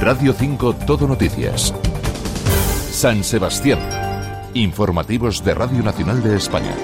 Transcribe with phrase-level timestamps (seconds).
[0.00, 1.74] Radio 5 Todo Noticias.
[2.90, 3.80] San Sebastián.
[4.54, 6.74] Informativos de Radio Nacional de España.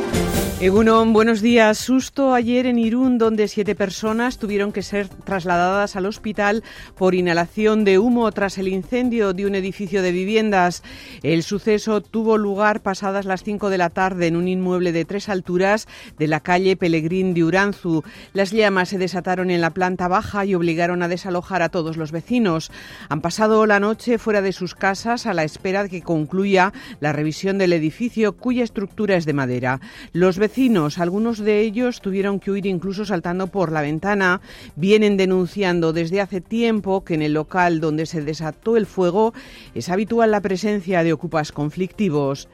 [0.60, 1.78] Egunon, buenos días.
[1.78, 6.62] Susto ayer en Irún, donde siete personas tuvieron que ser trasladadas al hospital
[6.96, 10.84] por inhalación de humo tras el incendio de un edificio de viviendas.
[11.24, 15.28] El suceso tuvo lugar pasadas las cinco de la tarde en un inmueble de tres
[15.28, 18.04] alturas de la calle Pelegrín de Uranzu.
[18.32, 22.12] Las llamas se desataron en la planta baja y obligaron a desalojar a todos los
[22.12, 22.70] vecinos.
[23.08, 27.12] Han pasado la noche fuera de sus casas a la espera de que concluya la
[27.12, 29.80] revisión del edificio, cuya estructura es de madera.
[30.12, 34.42] Los vecinos, algunos de ellos tuvieron que huir incluso saltando por la ventana,
[34.76, 39.32] vienen denunciando desde hace tiempo que en el local donde se desató el fuego
[39.74, 42.46] es habitual la presencia de ocupas conflictivos.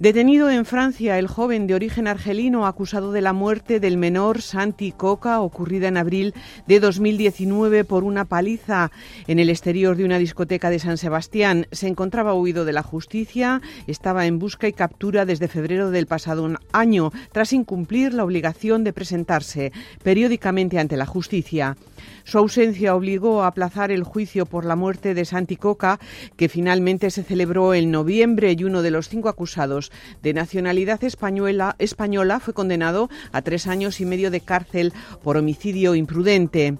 [0.00, 4.92] Detenido en Francia el joven de origen argelino acusado de la muerte del menor Santi
[4.92, 6.32] Coca ocurrida en abril
[6.66, 8.90] de 2019 por una paliza
[9.26, 11.66] en el exterior de una discoteca de San Sebastián.
[11.70, 16.50] Se encontraba huido de la justicia, estaba en busca y captura desde febrero del pasado
[16.72, 19.70] año tras incumplir la obligación de presentarse
[20.02, 21.76] periódicamente ante la justicia.
[22.24, 25.98] Su ausencia obligó a aplazar el juicio por la muerte de Santi Coca,
[26.36, 29.89] que finalmente se celebró en noviembre y uno de los cinco acusados
[30.22, 35.94] de nacionalidad española, española fue condenado a tres años y medio de cárcel por homicidio
[35.94, 36.78] imprudente.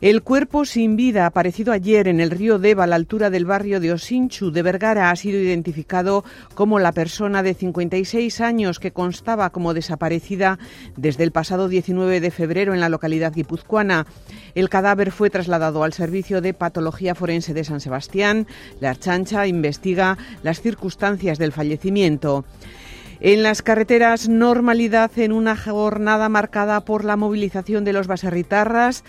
[0.00, 3.80] El cuerpo sin vida aparecido ayer en el río Deva a la altura del barrio
[3.80, 9.50] de Osinchu de Vergara ha sido identificado como la persona de 56 años que constaba
[9.50, 10.58] como desaparecida
[10.96, 14.06] desde el pasado 19 de febrero en la localidad guipuzcoana.
[14.54, 18.46] El cadáver fue trasladado al Servicio de Patología Forense de San Sebastián.
[18.80, 22.46] La Archancha investiga las circunstancias del fallecimiento.
[23.22, 29.04] En las carreteras, normalidad en una jornada marcada por la movilización de los baserritarras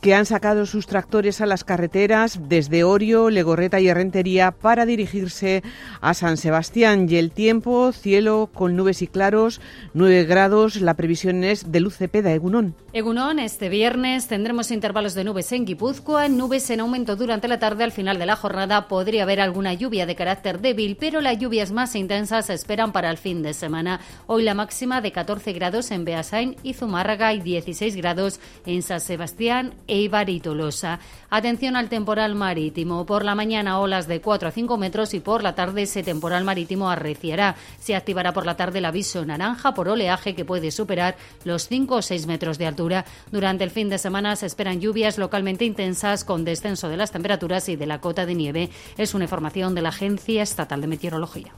[0.00, 5.62] que han sacado sus tractores a las carreteras desde Orio, Legorreta y Herrentería para dirigirse
[6.00, 7.08] a San Sebastián.
[7.08, 9.60] Y el tiempo, cielo con nubes y claros,
[9.94, 12.74] 9 grados, la previsión es de luz cepeda, Egunón.
[12.92, 17.84] Egunón, este viernes tendremos intervalos de nubes en Guipúzcoa, nubes en aumento durante la tarde.
[17.84, 21.72] Al final de la jornada podría haber alguna lluvia de carácter débil, pero las lluvias
[21.72, 24.00] más intensas se esperan para el fin de semana.
[24.26, 29.00] Hoy la máxima de 14 grados en Beasain y Zumárraga y 16 grados en San
[29.00, 31.00] Sebastián Eibar y Tolosa.
[31.30, 33.04] Atención al temporal marítimo.
[33.04, 36.44] Por la mañana olas de 4 a 5 metros y por la tarde ese temporal
[36.44, 37.56] marítimo arreciará.
[37.80, 41.96] Se activará por la tarde el aviso naranja por oleaje que puede superar los 5
[41.96, 43.04] o 6 metros de altura.
[43.32, 47.68] Durante el fin de semana se esperan lluvias localmente intensas con descenso de las temperaturas
[47.68, 48.70] y de la cota de nieve.
[48.96, 51.52] Es una información de la Agencia Estatal de Meteorología.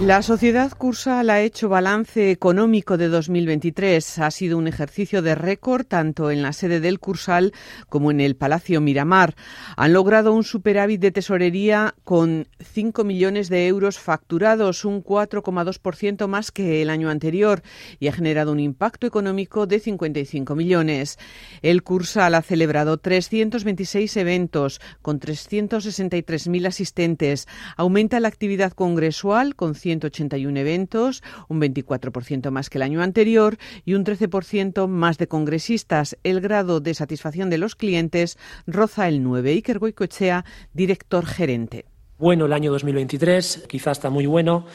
[0.00, 4.18] La sociedad Cursal ha hecho balance económico de 2023.
[4.18, 7.54] Ha sido un ejercicio de récord tanto en la sede del Cursal
[7.88, 9.34] como en el Palacio Miramar.
[9.74, 16.52] Han logrado un superávit de tesorería con 5 millones de euros facturados, un 4,2% más
[16.52, 17.62] que el año anterior,
[17.98, 21.18] y ha generado un impacto económico de 55 millones.
[21.62, 27.48] El Cursal ha celebrado 326 eventos con 363.000 asistentes.
[27.78, 33.94] Aumenta la actividad congresual con 181 eventos, un 24% más que el año anterior y
[33.94, 36.16] un 13% más de congresistas.
[36.24, 38.36] El grado de satisfacción de los clientes
[38.66, 39.50] roza el 9.
[39.52, 41.84] Iker Goicoechea, director gerente.
[42.18, 44.66] Bueno, el año 2023 quizás está muy bueno.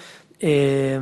[0.44, 1.00] Eh,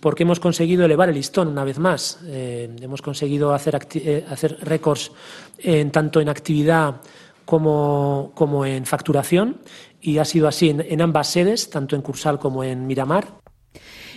[0.00, 2.18] porque hemos conseguido elevar el listón una vez más.
[2.24, 5.12] Eh, hemos conseguido hacer, eh, hacer récords
[5.58, 6.96] en, tanto en actividad
[7.44, 9.60] como, como, en facturación
[10.00, 13.39] y ha sido así en ambas sedes, tanto en Cursal como en Miramar.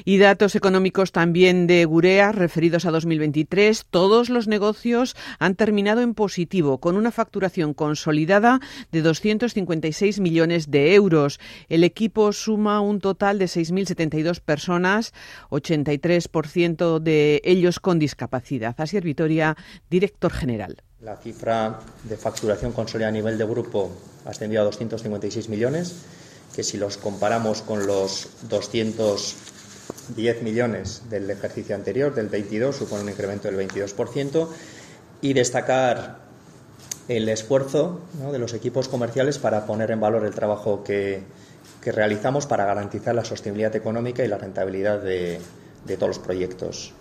[0.05, 3.85] Y datos económicos también de Gurea referidos a 2023.
[3.89, 8.59] Todos los negocios han terminado en positivo, con una facturación consolidada
[8.91, 11.39] de 256 millones de euros.
[11.69, 15.13] El equipo suma un total de 6.072 personas,
[15.49, 18.75] 83% de ellos con discapacidad.
[18.77, 19.55] Así es, Vitoria,
[19.89, 20.81] director general.
[21.01, 23.91] La cifra de facturación consolidada a nivel de grupo
[24.25, 26.05] ha ascendido a 256 millones,
[26.53, 29.35] que si los comparamos con los 200
[30.15, 34.47] 10 millones del ejercicio anterior, del 22, supone un incremento del 22%,
[35.21, 36.19] y destacar
[37.07, 38.01] el esfuerzo
[38.31, 41.23] de los equipos comerciales para poner en valor el trabajo que,
[41.81, 45.39] que, realizamos para garantizar la sostenibilidad económica y la rentabilidad de,
[45.85, 46.93] de todos los proyectos.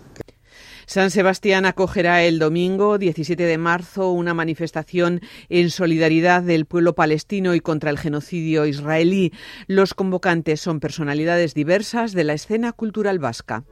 [0.93, 7.55] San Sebastián acogerá el domingo 17 de marzo una manifestación en solidaridad del pueblo palestino
[7.55, 9.33] y contra el genocidio israelí.
[9.65, 13.63] Los convocantes son personalidades diversas de la escena cultural vasca.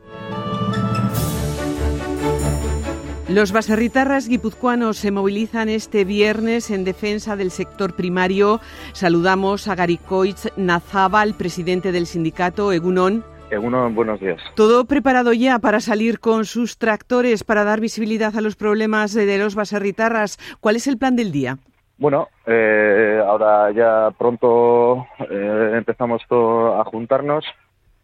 [3.29, 8.61] Los baserritarras guipuzcoanos se movilizan este viernes en defensa del sector primario.
[8.93, 13.23] Saludamos a Garicoitz Nazábal, presidente del sindicato Egunon.
[13.51, 14.41] Egunon, buenos días.
[14.55, 19.37] ¿Todo preparado ya para salir con sus tractores para dar visibilidad a los problemas de
[19.37, 20.39] los baserritarras?
[20.61, 21.57] ¿Cuál es el plan del día?
[21.97, 27.45] Bueno, eh, ahora ya pronto eh, empezamos a juntarnos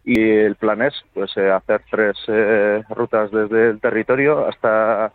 [0.04, 5.12] y el plan es pues eh, hacer tres eh, rutas desde el territorio hasta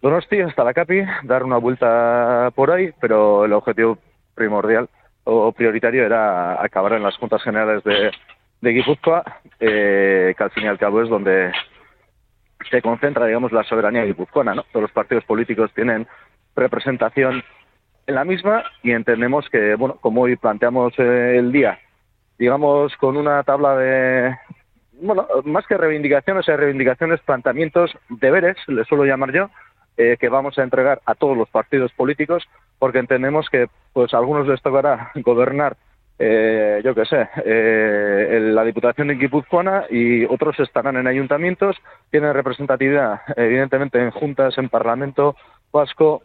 [0.00, 3.98] Donosti, hasta la Capi, dar una vuelta por ahí, pero el objetivo
[4.34, 4.88] primordial
[5.24, 8.10] o prioritario era acabar en las juntas generales de,
[8.62, 11.52] de Guipúzcoa, eh, que al fin y al cabo es donde
[12.70, 14.62] se concentra, digamos, la soberanía guipuzcoana, ¿no?
[14.72, 16.06] Todos los partidos políticos tienen
[16.56, 17.44] representación
[18.06, 21.78] en la misma y entendemos que, bueno, como hoy planteamos el día
[22.42, 24.36] digamos, con una tabla de,
[25.00, 29.48] bueno, más que reivindicaciones, reivindicaciones, planteamientos, deberes, le suelo llamar yo,
[29.96, 32.42] eh, que vamos a entregar a todos los partidos políticos,
[32.80, 35.76] porque entendemos que, pues, a algunos les tocará gobernar,
[36.24, 41.74] eh, yo qué sé, eh, la Diputación de Guipuzcoana y otros estarán en ayuntamientos,
[42.12, 45.34] tienen representatividad, evidentemente, en juntas, en Parlamento
[45.72, 46.22] Vasco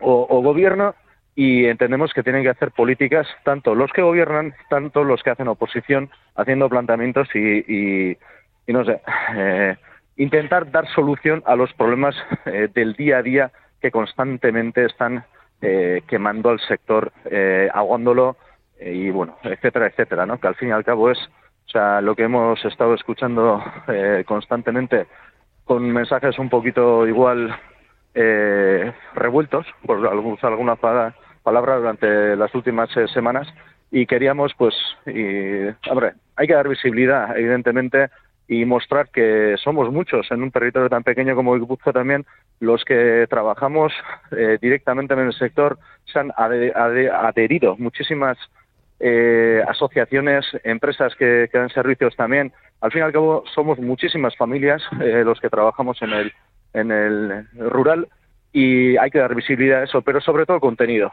[0.00, 0.96] o, Gobierno,
[1.36, 5.46] y entendemos que tienen que hacer políticas tanto los que gobiernan, tanto los que hacen
[5.46, 8.18] oposición, haciendo planteamientos y,
[8.66, 9.00] no sé,
[9.36, 9.76] eh,
[10.16, 12.16] intentar dar solución a los problemas
[12.46, 15.24] eh, del día a día que constantemente están
[15.62, 17.12] eh, quemando al sector,
[17.72, 18.36] aguándolo
[18.80, 20.38] y bueno, etcétera, etcétera, ¿no?
[20.40, 23.62] Que al fin y al cabo es, o sea, lo que hemos estado escuchando
[24.26, 25.06] constantemente
[25.64, 27.54] con mensajes un poquito igual
[28.14, 31.14] eh, revueltos, por alguna palabra,
[31.76, 33.46] durante las últimas eh, semanas
[33.90, 34.74] y queríamos, pues,
[35.06, 38.08] y, hombre, hay que dar visibilidad, evidentemente,
[38.48, 42.26] y mostrar que somos muchos en un territorio tan pequeño como Guipúzcoa también
[42.58, 43.92] los que trabajamos
[44.32, 48.36] eh, directamente en el sector se han adherido muchísimas
[49.00, 52.52] eh, asociaciones, empresas que, dan servicios también.
[52.80, 56.32] Al fin y al cabo somos muchísimas familias eh, los que trabajamos en el
[56.72, 58.08] en el rural
[58.52, 61.12] y hay que dar visibilidad a eso, pero sobre todo contenido,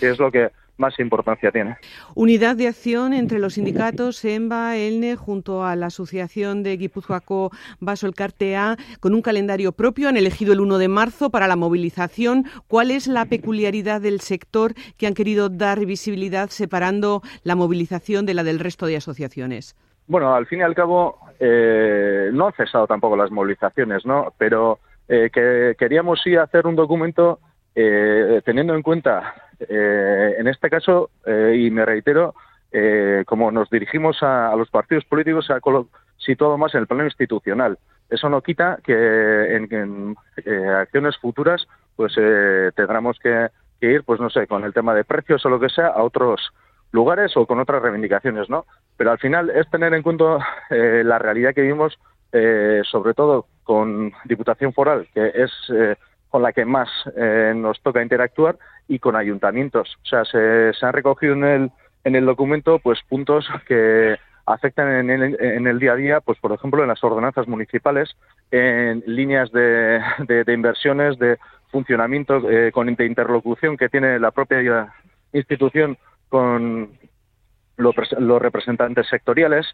[0.00, 1.76] que es lo que más importancia tiene.
[2.14, 8.06] Unidad de acción entre los sindicatos EMBA, ELNE, junto a la Asociación de Guipúzcoaco Vaso
[8.06, 10.08] el Cartea, con un calendario propio.
[10.08, 12.44] Han elegido el 1 de marzo para la movilización.
[12.66, 18.34] ¿Cuál es la peculiaridad del sector que han querido dar visibilidad separando la movilización de
[18.34, 19.76] la del resto de asociaciones?
[20.06, 24.32] Bueno, al fin y al cabo, eh, no han cesado tampoco las movilizaciones, ¿no?
[24.38, 27.40] Pero eh, que queríamos sí hacer un documento
[27.74, 32.34] eh, teniendo en cuenta, eh, en este caso, y me reitero,
[33.26, 35.60] como nos dirigimos a, los partidos políticos, se ha
[36.18, 37.78] situado más en el plano institucional.
[38.10, 40.16] Eso no quita que en,
[40.76, 41.66] acciones futuras
[41.96, 42.14] pues
[42.74, 43.48] tendremos que,
[43.80, 46.40] ir, pues no sé, con el tema de precios o lo que sea, a otros
[46.92, 48.64] lugares o con otras reivindicaciones, ¿no?
[48.96, 50.38] Pero al final es tener en cuenta
[50.70, 51.98] la realidad que vivimos
[52.30, 55.96] eh, sobre todo con Diputación Foral, que es eh,
[56.28, 59.96] con la que más eh, nos toca interactuar, y con ayuntamientos.
[60.02, 61.70] O sea, se, han recogido en el,
[62.04, 64.16] en el documento pues puntos que
[64.46, 68.16] afectan en el, en el día a día, pues por ejemplo en las ordenanzas municipales,
[68.50, 71.38] en líneas de, de, inversiones, de
[71.70, 72.42] funcionamiento,
[72.72, 74.94] con interlocución que tiene la propia
[75.34, 75.98] institución
[76.30, 76.92] con
[77.76, 79.66] los representantes sectoriales,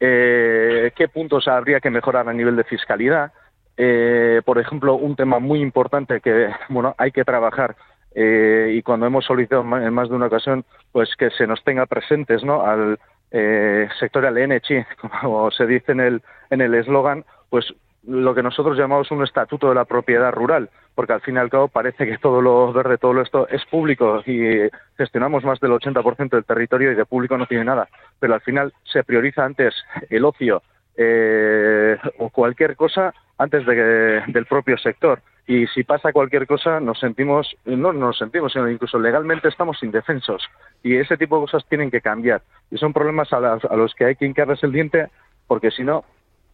[0.00, 3.32] eh, qué puntos habría que mejorar a nivel de fiscalidad.
[3.80, 7.76] Eh, por ejemplo, un tema muy importante que bueno hay que trabajar
[8.12, 11.86] eh, y cuando hemos solicitado en más de una ocasión, pues que se nos tenga
[11.86, 12.62] presentes, ¿no?
[12.66, 12.98] Al
[13.30, 14.84] eh, sector LNC,
[15.20, 17.72] como se dice en el en el eslogan, pues
[18.04, 21.50] lo que nosotros llamamos un estatuto de la propiedad rural, porque al fin y al
[21.50, 26.30] cabo parece que todo lo verde, todo esto es público y gestionamos más del 80%
[26.30, 29.74] del territorio y de público no tiene nada, pero al final se prioriza antes
[30.10, 30.62] el ocio
[30.98, 35.22] eh, o cualquier cosa antes de, del propio sector.
[35.46, 40.42] Y si pasa cualquier cosa, nos sentimos, no nos sentimos, sino incluso legalmente estamos indefensos.
[40.82, 42.42] Y ese tipo de cosas tienen que cambiar.
[42.70, 45.08] Y son problemas a, a los que hay que hincarles el diente,
[45.46, 46.04] porque si no,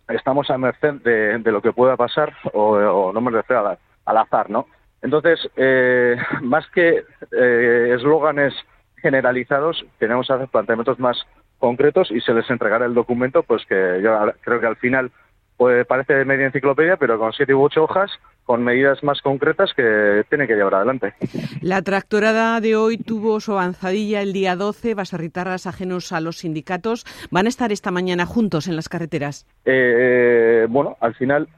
[0.08, 4.66] estamos a merced de, lo que pueda pasar o, no me refiero al azar, ¿no?
[5.02, 8.54] Entonces, eh, más que eh, eslóganes
[8.96, 11.18] generalizados, tenemos que hacer planteamientos más
[11.64, 14.10] concretos y se les entregará el documento, pues que yo
[14.42, 15.10] creo que al final
[15.56, 18.10] pues parece de media enciclopedia, pero con siete u ocho hojas,
[18.44, 21.14] con medidas más concretas que tiene que llevar adelante.
[21.62, 27.06] La tractorada de hoy tuvo su avanzadilla el día 12, basarritarras ajenos a los sindicatos.
[27.30, 29.46] ¿Van a estar esta mañana juntos en las carreteras?
[29.64, 31.48] Eh, bueno, al final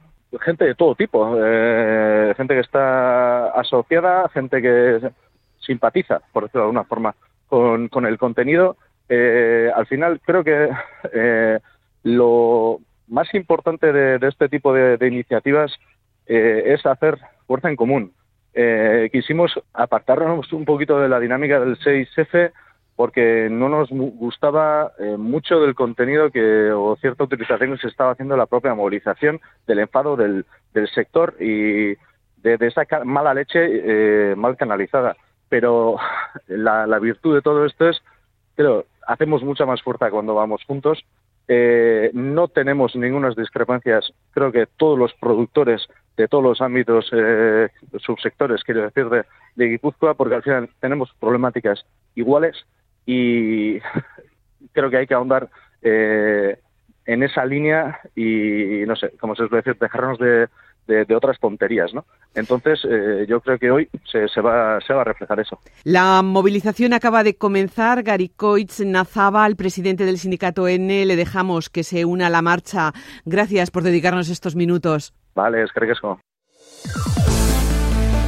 [0.41, 5.01] gente de todo tipo, eh, gente que está asociada, gente que
[5.59, 7.17] simpatiza, por decirlo de alguna forma,
[7.49, 8.77] con, con el contenido.
[9.09, 10.69] Eh, al final creo que
[11.13, 11.61] eh,
[12.03, 15.73] lo más importante de, este tipo de, iniciativas
[16.27, 18.13] es hacer fuerza en común.
[19.13, 22.53] quisimos apartarnos un poquito de la dinámica del 6F
[22.97, 28.13] porque no nos gustaba eh, mucho del contenido que o cierta utilización que se estaba
[28.13, 30.47] haciendo la propia movilización del enfado del,
[30.95, 31.95] sector y
[32.39, 35.15] de, esa mala leche eh, mal canalizada.
[35.51, 35.97] Pero
[36.49, 38.03] la, la, virtud de todo esto es,
[38.57, 41.05] creo, hacemos mucha más fuerza cuando vamos juntos.
[41.49, 44.13] Eh, no tenemos ninguna discrepancias.
[44.33, 45.87] Creo que todos los productores
[46.17, 47.11] de todos los ámbitos,
[47.99, 51.85] subsectores, quiero decir, de, de Guipúzcoa, porque al final tenemos problemáticas
[52.15, 52.57] iguales
[53.05, 53.79] y
[54.73, 55.49] creo que hay que ahondar
[55.83, 56.59] eh,
[57.07, 60.49] en esa línea y, no sé, como se suele decir, dejarnos de,
[60.87, 62.05] de, otras tonterías, ¿no?
[62.35, 65.59] Entonces, eh, yo creo que hoy se, se, va, se va a reflejar eso.
[65.85, 68.03] La movilización acaba de comenzar.
[68.03, 72.43] Gary Coitz Nazaba, el presidente del sindicato N, le dejamos que se una a la
[72.43, 72.93] marcha.
[73.25, 75.15] Gracias por dedicarnos estos minutos.
[75.35, 75.81] Vale, es que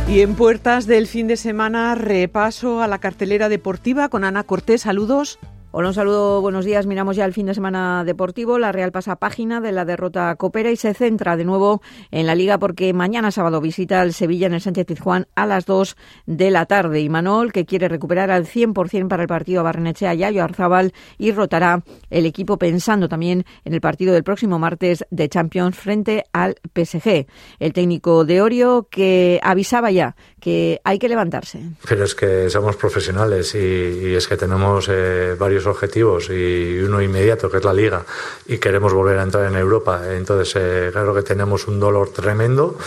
[0.08, 4.80] y en puertas del fin de semana, repaso a la cartelera deportiva con Ana Cortés.
[4.80, 5.38] Saludos.
[5.70, 6.86] Hola, un saludo, buenos días.
[6.86, 8.58] Miramos ya el fin de semana deportivo.
[8.58, 12.34] La Real pasa página de la derrota copera y se centra de nuevo en la
[12.34, 15.94] Liga porque mañana sábado visita al Sevilla en el Sánchez Pizjuán a las 2
[16.24, 17.02] de la tarde.
[17.02, 21.32] Y Manol, que quiere recuperar al 100% para el partido a Barrenechea Yayo Arzabal y
[21.32, 26.56] rotará el equipo pensando también en el partido del próximo martes de Champions frente al
[26.74, 27.26] PSG.
[27.58, 31.60] El técnico de Orio que avisaba ya que hay que levantarse.
[31.86, 37.50] Pero es que somos profesionales y, es que tenemos eh, varios objetivos y uno inmediato
[37.50, 38.04] que es la liga
[38.46, 40.02] y queremos volver a entrar en Europa.
[40.10, 42.78] Entonces, eh, claro que tenemos un dolor tremendo.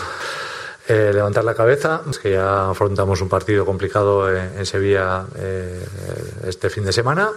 [0.88, 5.26] Eh, levantar la cabeza, es que ya afrontamos un partido complicado en, Sevilla
[6.44, 7.30] este fin de semana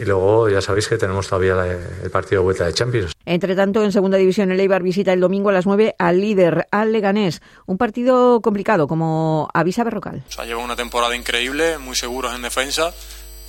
[0.00, 1.54] y luego ya sabéis que tenemos todavía
[2.02, 3.12] el partido de vuelta de Champions.
[3.26, 6.66] Entre tanto, en segunda división, el Eibar visita el domingo a las 9 al líder,
[6.70, 7.42] al Leganés.
[7.66, 10.24] Un partido complicado, como avisa Berrocal.
[10.26, 12.94] O sea, lleva una temporada increíble, muy seguros en defensa,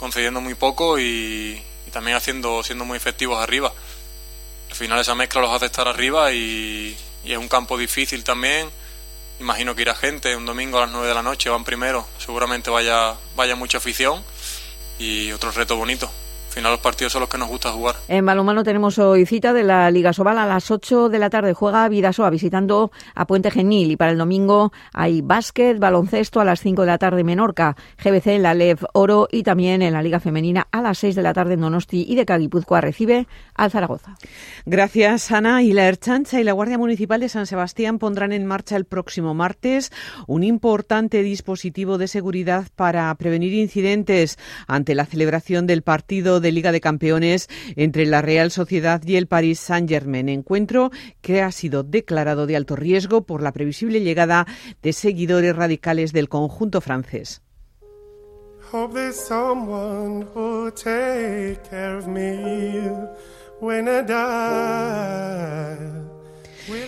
[0.01, 3.72] concediendo muy poco y, también haciendo, siendo muy efectivos arriba.
[4.70, 8.67] Al final esa mezcla los hace estar arriba y, es un campo difícil también.
[9.39, 12.72] Imagino que irá gente un domingo a las 9 de la noche, van primero, seguramente
[12.72, 14.24] vaya, vaya mucha afición
[14.98, 16.12] y otro reto bonito.
[16.51, 17.96] Al final los partidos son los que nos gusta jugar.
[18.10, 21.53] En balonmano tenemos hoy cita de la Liga Sobal a las 8 de la tarde.
[21.53, 26.60] Juega Vidasoa visitando a Puente Genil y para el domingo hay básquet, baloncesto a las
[26.60, 30.20] 5 de la tarde Menorca, GBC en la LEV Oro y también en la Liga
[30.20, 34.17] Femenina a las 6 de la tarde en Donosti y de Caguipuzcoa recibe al Zaragoza.
[34.65, 35.63] Gracias Ana.
[35.63, 39.34] Y la Erchancha y la Guardia Municipal de San Sebastián pondrán en marcha el próximo
[39.34, 39.93] martes
[40.27, 46.71] un importante dispositivo de seguridad para prevenir incidentes ante la celebración del partido de Liga
[46.71, 50.27] de Campeones entre la Real Sociedad y el Paris Saint-Germain.
[50.29, 54.45] Encuentro que ha sido declarado de alto riesgo por la previsible llegada
[54.81, 57.41] de seguidores radicales del conjunto francés.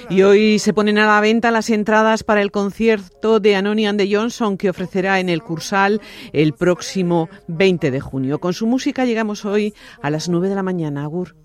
[0.09, 4.13] Y hoy se ponen a la venta las entradas para el concierto de Anonian de
[4.13, 6.01] Johnson que ofrecerá en el Cursal
[6.31, 8.39] el próximo 20 de junio.
[8.39, 11.03] Con su música llegamos hoy a las 9 de la mañana.
[11.03, 11.35] Agur.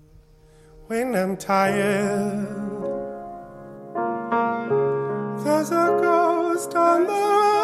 [6.69, 7.58] The